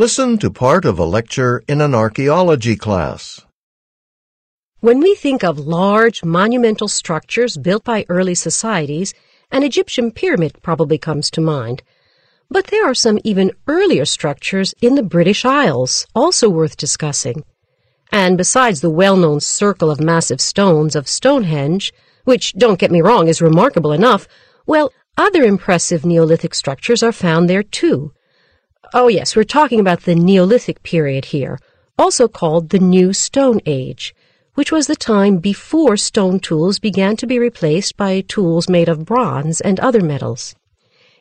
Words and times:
Listen 0.00 0.38
to 0.38 0.50
part 0.50 0.86
of 0.86 0.98
a 0.98 1.04
lecture 1.04 1.62
in 1.68 1.82
an 1.82 1.94
archaeology 1.94 2.74
class. 2.74 3.44
When 4.78 4.98
we 4.98 5.14
think 5.14 5.44
of 5.44 5.58
large 5.58 6.24
monumental 6.24 6.88
structures 6.88 7.58
built 7.58 7.84
by 7.84 8.06
early 8.08 8.34
societies, 8.34 9.12
an 9.50 9.62
Egyptian 9.62 10.10
pyramid 10.10 10.62
probably 10.62 10.96
comes 10.96 11.30
to 11.32 11.42
mind. 11.42 11.82
But 12.48 12.68
there 12.68 12.86
are 12.90 12.94
some 12.94 13.18
even 13.24 13.52
earlier 13.66 14.06
structures 14.06 14.74
in 14.80 14.94
the 14.94 15.02
British 15.02 15.44
Isles, 15.44 16.06
also 16.14 16.48
worth 16.48 16.78
discussing. 16.78 17.44
And 18.10 18.38
besides 18.38 18.80
the 18.80 18.88
well-known 18.88 19.40
circle 19.40 19.90
of 19.90 20.00
massive 20.00 20.40
stones 20.40 20.96
of 20.96 21.08
Stonehenge, 21.08 21.92
which, 22.24 22.54
don't 22.54 22.80
get 22.80 22.90
me 22.90 23.02
wrong, 23.02 23.28
is 23.28 23.42
remarkable 23.42 23.92
enough, 23.92 24.26
well, 24.64 24.94
other 25.18 25.42
impressive 25.42 26.06
Neolithic 26.06 26.54
structures 26.54 27.02
are 27.02 27.12
found 27.12 27.50
there 27.50 27.62
too. 27.62 28.14
Oh 28.92 29.08
yes, 29.08 29.36
we're 29.36 29.44
talking 29.44 29.78
about 29.78 30.02
the 30.02 30.14
Neolithic 30.14 30.82
period 30.82 31.26
here, 31.26 31.58
also 31.98 32.26
called 32.26 32.70
the 32.70 32.78
New 32.78 33.12
Stone 33.12 33.60
Age, 33.64 34.14
which 34.54 34.72
was 34.72 34.88
the 34.88 34.96
time 34.96 35.36
before 35.36 35.96
stone 35.96 36.40
tools 36.40 36.80
began 36.80 37.14
to 37.18 37.26
be 37.26 37.38
replaced 37.38 37.96
by 37.96 38.22
tools 38.22 38.68
made 38.68 38.88
of 38.88 39.04
bronze 39.04 39.60
and 39.60 39.78
other 39.78 40.00
metals. 40.00 40.56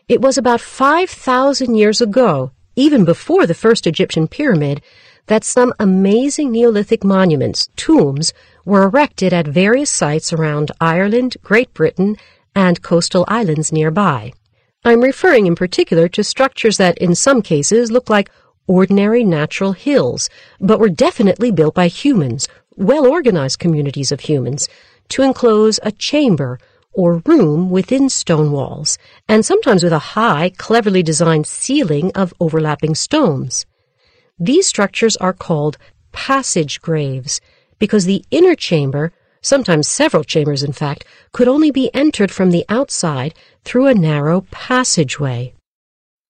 It 0.07 0.19
was 0.19 0.37
about 0.37 0.61
5,000 0.61 1.75
years 1.75 2.01
ago, 2.01 2.51
even 2.75 3.05
before 3.05 3.45
the 3.45 3.53
first 3.53 3.85
Egyptian 3.85 4.27
pyramid, 4.27 4.81
that 5.27 5.43
some 5.43 5.73
amazing 5.79 6.51
Neolithic 6.51 7.03
monuments, 7.03 7.69
tombs, 7.75 8.33
were 8.65 8.83
erected 8.83 9.31
at 9.31 9.47
various 9.47 9.91
sites 9.91 10.33
around 10.33 10.71
Ireland, 10.81 11.37
Great 11.43 11.71
Britain, 11.75 12.17
and 12.55 12.81
coastal 12.81 13.25
islands 13.27 13.71
nearby. 13.71 14.33
I'm 14.85 15.01
referring 15.01 15.45
in 15.45 15.55
particular 15.55 16.07
to 16.09 16.23
structures 16.23 16.77
that 16.77 16.97
in 16.99 17.13
some 17.13 17.41
cases 17.41 17.91
look 17.91 18.09
like 18.09 18.31
ordinary 18.65 19.25
natural 19.25 19.73
hills, 19.73 20.29
but 20.61 20.79
were 20.79 20.89
definitely 20.89 21.51
built 21.51 21.75
by 21.75 21.87
humans, 21.89 22.47
well-organized 22.77 23.59
communities 23.59 24.11
of 24.13 24.21
humans, 24.21 24.69
to 25.09 25.21
enclose 25.21 25.81
a 25.83 25.91
chamber 25.91 26.59
or 26.93 27.21
room 27.25 27.69
within 27.69 28.07
stone 28.07 28.53
walls, 28.53 28.97
and 29.27 29.45
sometimes 29.45 29.83
with 29.83 29.91
a 29.91 29.99
high, 29.99 30.51
cleverly 30.57 31.03
designed 31.03 31.45
ceiling 31.45 32.11
of 32.15 32.33
overlapping 32.39 32.95
stones. 32.95 33.65
These 34.39 34.67
structures 34.67 35.17
are 35.17 35.33
called 35.33 35.77
passage 36.13 36.79
graves 36.81 37.41
because 37.79 38.05
the 38.05 38.23
inner 38.31 38.55
chamber, 38.55 39.11
sometimes 39.41 39.87
several 39.87 40.23
chambers 40.23 40.63
in 40.63 40.73
fact, 40.73 41.05
could 41.31 41.47
only 41.47 41.71
be 41.71 41.93
entered 41.93 42.31
from 42.31 42.51
the 42.51 42.65
outside 42.69 43.33
through 43.63 43.87
a 43.87 43.93
narrow 43.93 44.41
passageway. 44.51 45.53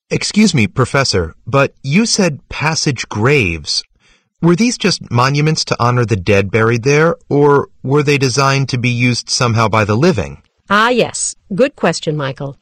Excuse 0.09 0.55
me, 0.55 0.67
Professor, 0.67 1.35
but 1.45 1.73
you 1.83 2.05
said 2.05 2.47
passage 2.49 3.07
graves. 3.09 3.83
Were 4.41 4.55
these 4.55 4.77
just 4.77 5.11
monuments 5.11 5.65
to 5.65 5.75
honor 5.80 6.05
the 6.05 6.15
dead 6.15 6.49
buried 6.49 6.83
there, 6.83 7.15
or 7.30 7.67
were 7.83 8.03
they 8.03 8.17
designed 8.17 8.69
to 8.69 8.77
be 8.77 8.89
used 8.89 9.30
somehow 9.30 9.67
by 9.67 9.85
the 9.85 9.95
living? 9.95 10.41
Ah, 10.69 10.89
yes. 10.89 11.35
Good 11.53 11.75
question, 11.75 12.15
Michael. 12.15 12.55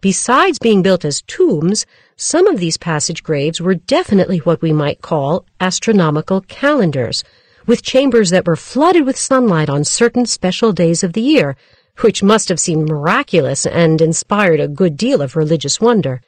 Besides 0.00 0.58
being 0.58 0.80
built 0.80 1.04
as 1.04 1.22
tombs, 1.22 1.84
some 2.16 2.46
of 2.46 2.60
these 2.60 2.76
passage 2.76 3.22
graves 3.22 3.60
were 3.60 3.74
definitely 3.74 4.38
what 4.38 4.62
we 4.62 4.72
might 4.72 5.02
call 5.02 5.44
astronomical 5.60 6.40
calendars, 6.42 7.24
with 7.68 7.82
chambers 7.82 8.30
that 8.30 8.46
were 8.46 8.56
flooded 8.56 9.04
with 9.04 9.16
sunlight 9.16 9.68
on 9.68 9.84
certain 9.84 10.24
special 10.24 10.72
days 10.72 11.04
of 11.04 11.12
the 11.12 11.20
year, 11.20 11.54
which 12.00 12.22
must 12.22 12.48
have 12.48 12.58
seemed 12.58 12.88
miraculous 12.88 13.66
and 13.66 14.00
inspired 14.00 14.58
a 14.58 14.66
good 14.66 14.96
deal 14.96 15.20
of 15.20 15.36
religious 15.36 15.78
wonder. 15.78 16.22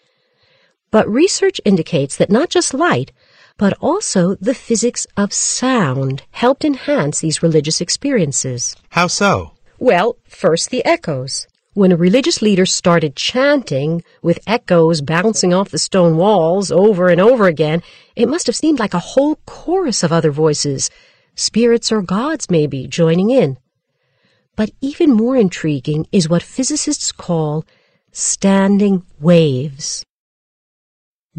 But 0.91 1.09
research 1.09 1.59
indicates 1.65 2.17
that 2.17 2.31
not 2.31 2.51
just 2.51 2.75
light, 2.75 3.11
but 3.57 3.73
also 3.81 4.35
the 4.35 4.55
physics 4.55 5.07
of 5.17 5.33
sound 5.33 6.25
helped 6.33 6.65
enhance 6.65 7.21
these 7.21 7.43
religious 7.43 7.81
experiences. 7.81 8.77
How 8.91 9.07
so? 9.07 9.53
Well, 9.79 10.17
first 10.29 10.69
the 10.69 10.85
echoes. 10.85 11.47
When 11.73 11.93
a 11.93 11.97
religious 11.97 12.43
leader 12.43 12.67
started 12.67 13.17
chanting, 13.17 14.03
with 14.23 14.41
echoes 14.47 15.01
bouncing 15.01 15.55
off 15.55 15.71
the 15.71 15.79
stone 15.79 16.17
walls 16.17 16.71
over 16.71 17.09
and 17.09 17.21
over 17.21 17.47
again, 17.47 17.83
it 18.15 18.29
must 18.29 18.47
have 18.47 18.57
seemed 18.57 18.79
like 18.79 18.93
a 18.93 18.99
whole 18.99 19.37
chorus 19.47 20.03
of 20.03 20.13
other 20.13 20.33
voices, 20.33 20.91
spirits 21.41 21.91
or 21.91 22.03
gods 22.03 22.51
maybe, 22.51 22.87
joining 22.87 23.31
in. 23.31 23.59
But 24.57 24.71
even 24.81 25.13
more 25.13 25.37
intriguing 25.37 26.07
is 26.13 26.29
what 26.29 26.43
physicists 26.43 27.13
call 27.13 27.65
standing 28.13 29.05
waves. 29.19 30.05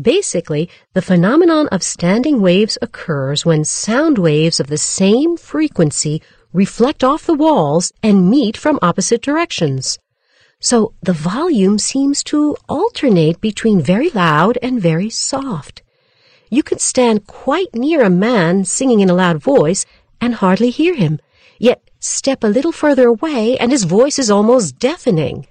Basically, 0.01 0.69
the 0.93 1.01
phenomenon 1.01 1.67
of 1.67 1.83
standing 1.83 2.41
waves 2.41 2.77
occurs 2.81 3.45
when 3.45 3.65
sound 3.65 4.17
waves 4.17 4.59
of 4.59 4.67
the 4.67 4.77
same 4.77 5.37
frequency 5.37 6.21
reflect 6.53 7.03
off 7.03 7.25
the 7.25 7.33
walls 7.33 7.91
and 8.01 8.29
meet 8.29 8.57
from 8.57 8.79
opposite 8.81 9.21
directions. 9.21 9.99
So 10.59 10.93
the 11.01 11.13
volume 11.13 11.77
seems 11.77 12.23
to 12.25 12.55
alternate 12.69 13.41
between 13.41 13.81
very 13.81 14.09
loud 14.11 14.57
and 14.61 14.81
very 14.81 15.09
soft. 15.09 15.81
You 16.53 16.63
can 16.63 16.79
stand 16.79 17.27
quite 17.27 17.73
near 17.73 18.01
a 18.01 18.09
man 18.09 18.65
singing 18.65 18.99
in 18.99 19.09
a 19.09 19.13
loud 19.13 19.41
voice 19.41 19.85
and 20.19 20.35
hardly 20.35 20.69
hear 20.69 20.95
him, 20.95 21.21
yet 21.57 21.81
step 22.01 22.43
a 22.43 22.47
little 22.47 22.73
further 22.73 23.07
away 23.07 23.57
and 23.57 23.71
his 23.71 23.85
voice 23.85 24.19
is 24.19 24.29
almost 24.29 24.77
deafening. 24.77 25.47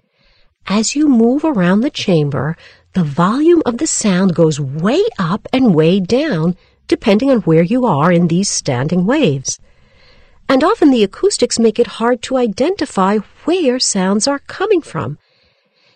As 0.66 0.94
you 0.94 1.08
move 1.08 1.42
around 1.42 1.80
the 1.80 1.88
chamber, 1.88 2.54
the 2.92 3.02
volume 3.02 3.62
of 3.64 3.78
the 3.78 3.86
sound 3.86 4.34
goes 4.34 4.60
way 4.60 5.02
up 5.18 5.48
and 5.54 5.74
way 5.74 6.00
down, 6.00 6.54
depending 6.86 7.30
on 7.30 7.38
where 7.48 7.62
you 7.62 7.86
are 7.86 8.12
in 8.12 8.28
these 8.28 8.50
standing 8.50 9.06
waves. 9.06 9.58
And 10.50 10.62
often 10.62 10.90
the 10.90 11.02
acoustics 11.02 11.58
make 11.58 11.78
it 11.78 11.96
hard 11.98 12.20
to 12.24 12.36
identify 12.36 13.16
where 13.46 13.78
sounds 13.78 14.28
are 14.28 14.40
coming 14.40 14.82
from. 14.82 15.16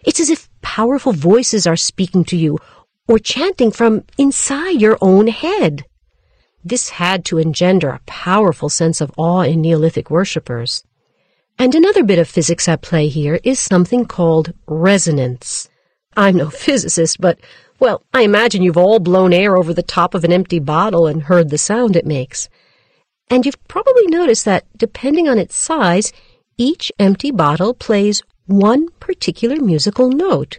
It's 0.02 0.20
as 0.20 0.30
if 0.30 0.48
powerful 0.62 1.12
voices 1.12 1.66
are 1.66 1.76
speaking 1.76 2.24
to 2.24 2.38
you 2.38 2.58
or 3.08 3.18
chanting 3.18 3.70
from 3.70 4.04
inside 4.18 4.80
your 4.80 4.98
own 5.00 5.26
head. 5.26 5.84
This 6.64 6.90
had 6.90 7.24
to 7.26 7.38
engender 7.38 7.90
a 7.90 8.00
powerful 8.06 8.68
sense 8.68 9.00
of 9.00 9.12
awe 9.18 9.42
in 9.42 9.60
Neolithic 9.60 10.10
worshippers. 10.10 10.82
And 11.58 11.74
another 11.74 12.02
bit 12.02 12.18
of 12.18 12.28
physics 12.28 12.68
at 12.68 12.82
play 12.82 13.08
here 13.08 13.38
is 13.44 13.58
something 13.60 14.06
called 14.06 14.54
resonance. 14.66 15.68
I'm 16.16 16.36
no 16.36 16.50
physicist, 16.64 17.20
but, 17.20 17.38
well, 17.78 18.02
I 18.14 18.22
imagine 18.22 18.62
you've 18.62 18.78
all 18.78 18.98
blown 18.98 19.32
air 19.32 19.56
over 19.56 19.74
the 19.74 19.82
top 19.82 20.14
of 20.14 20.24
an 20.24 20.32
empty 20.32 20.58
bottle 20.58 21.06
and 21.06 21.24
heard 21.24 21.50
the 21.50 21.58
sound 21.58 21.96
it 21.96 22.06
makes. 22.06 22.48
And 23.28 23.44
you've 23.44 23.62
probably 23.68 24.06
noticed 24.06 24.44
that, 24.46 24.64
depending 24.76 25.28
on 25.28 25.38
its 25.38 25.54
size, 25.56 26.12
each 26.56 26.92
empty 26.98 27.30
bottle 27.30 27.74
plays 27.74 28.22
one 28.46 28.88
particular 29.00 29.56
musical 29.56 30.10
note. 30.10 30.58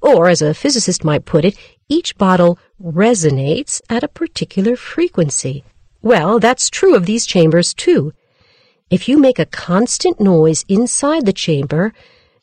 Or, 0.00 0.28
as 0.28 0.42
a 0.42 0.54
physicist 0.54 1.04
might 1.04 1.24
put 1.24 1.44
it, 1.44 1.56
each 1.88 2.16
bottle 2.16 2.58
resonates 2.82 3.80
at 3.88 4.04
a 4.04 4.08
particular 4.08 4.76
frequency. 4.76 5.64
Well, 6.02 6.38
that's 6.38 6.70
true 6.70 6.94
of 6.94 7.06
these 7.06 7.26
chambers 7.26 7.74
too. 7.74 8.12
If 8.90 9.08
you 9.08 9.18
make 9.18 9.38
a 9.38 9.46
constant 9.46 10.20
noise 10.20 10.64
inside 10.68 11.26
the 11.26 11.32
chamber, 11.32 11.92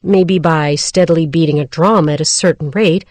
maybe 0.03 0.37
by 0.37 0.75
steadily 0.75 1.25
beating 1.25 1.59
a 1.59 1.65
drum 1.65 2.09
at 2.09 2.21
a 2.21 2.25
certain 2.25 2.69
rate, 2.71 3.05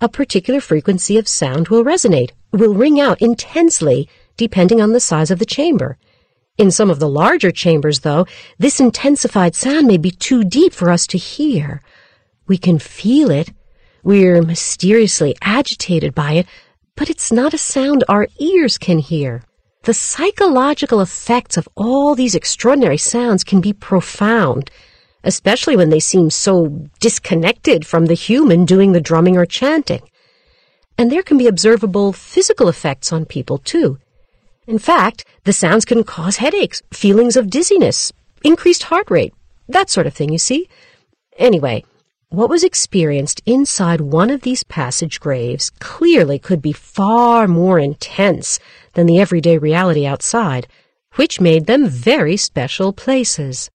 a 0.00 0.08
particular 0.08 0.60
frequency 0.60 1.18
of 1.18 1.28
sound 1.28 1.68
will 1.68 1.84
resonate, 1.84 2.30
will 2.52 2.74
ring 2.74 2.98
out 2.98 3.20
intensely, 3.20 4.08
depending 4.36 4.80
on 4.80 4.92
the 4.92 5.00
size 5.00 5.30
of 5.30 5.38
the 5.38 5.44
chamber. 5.44 5.98
In 6.56 6.70
some 6.70 6.90
of 6.90 6.98
the 6.98 7.08
larger 7.08 7.50
chambers, 7.50 8.00
though, 8.00 8.26
this 8.58 8.80
intensified 8.80 9.54
sound 9.54 9.86
may 9.86 9.98
be 9.98 10.10
too 10.10 10.42
deep 10.42 10.72
for 10.72 10.90
us 10.90 11.06
to 11.08 11.18
hear. 11.18 11.80
We 12.46 12.58
can 12.58 12.78
feel 12.78 13.30
it. 13.30 13.50
We're 14.02 14.42
mysteriously 14.42 15.34
agitated 15.42 16.14
by 16.14 16.32
it, 16.32 16.46
but 16.96 17.10
it's 17.10 17.30
not 17.30 17.54
a 17.54 17.58
sound 17.58 18.04
our 18.08 18.26
ears 18.38 18.78
can 18.78 18.98
hear. 18.98 19.42
The 19.84 19.94
psychological 19.94 21.00
effects 21.00 21.56
of 21.56 21.68
all 21.74 22.14
these 22.14 22.34
extraordinary 22.34 22.98
sounds 22.98 23.44
can 23.44 23.60
be 23.60 23.72
profound, 23.72 24.70
especially 25.24 25.76
when 25.76 25.90
they 25.90 26.00
seem 26.00 26.30
so 26.30 26.86
disconnected 27.00 27.86
from 27.86 28.06
the 28.06 28.14
human 28.14 28.64
doing 28.64 28.92
the 28.92 29.00
drumming 29.00 29.36
or 29.36 29.46
chanting. 29.46 30.02
And 30.98 31.10
there 31.10 31.22
can 31.22 31.38
be 31.38 31.46
observable 31.46 32.12
physical 32.12 32.68
effects 32.68 33.12
on 33.12 33.24
people, 33.24 33.58
too. 33.58 33.98
In 34.66 34.78
fact, 34.78 35.24
the 35.44 35.52
sounds 35.52 35.84
can 35.84 36.04
cause 36.04 36.36
headaches, 36.36 36.82
feelings 36.92 37.36
of 37.36 37.50
dizziness, 37.50 38.12
increased 38.44 38.84
heart 38.84 39.10
rate, 39.10 39.34
that 39.68 39.88
sort 39.88 40.06
of 40.06 40.14
thing, 40.14 40.30
you 40.30 40.38
see. 40.38 40.68
Anyway, 41.38 41.84
what 42.30 42.48
was 42.48 42.64
experienced 42.64 43.42
inside 43.44 44.00
one 44.00 44.30
of 44.30 44.42
these 44.42 44.64
passage 44.64 45.20
graves 45.20 45.70
clearly 45.80 46.38
could 46.38 46.62
be 46.62 46.72
far 46.72 47.46
more 47.46 47.78
intense 47.78 48.58
than 48.94 49.06
the 49.06 49.18
everyday 49.18 49.58
reality 49.58 50.06
outside, 50.06 50.66
which 51.16 51.40
made 51.40 51.66
them 51.66 51.88
very 51.88 52.36
special 52.36 52.92
places. 52.92 53.68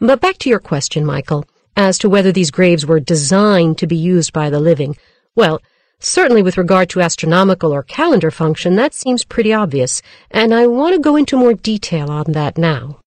But 0.00 0.20
back 0.20 0.38
to 0.38 0.48
your 0.48 0.60
question, 0.60 1.04
Michael, 1.04 1.44
as 1.76 1.98
to 1.98 2.08
whether 2.08 2.32
these 2.32 2.52
graves 2.52 2.86
were 2.86 3.00
designed 3.00 3.78
to 3.78 3.86
be 3.86 3.96
used 3.96 4.32
by 4.32 4.48
the 4.48 4.60
living. 4.60 4.96
Well, 5.34 5.60
Certainly 6.00 6.42
with 6.42 6.56
regard 6.56 6.88
to 6.90 7.00
astronomical 7.00 7.74
or 7.74 7.82
calendar 7.82 8.30
function, 8.30 8.76
that 8.76 8.94
seems 8.94 9.24
pretty 9.24 9.52
obvious, 9.52 10.00
and 10.30 10.54
I 10.54 10.68
want 10.68 10.94
to 10.94 11.00
go 11.00 11.16
into 11.16 11.36
more 11.36 11.54
detail 11.54 12.08
on 12.08 12.26
that 12.28 12.56
now. 12.56 13.00